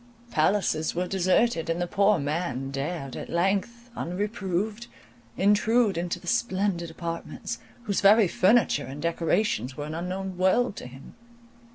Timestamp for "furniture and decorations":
8.27-9.77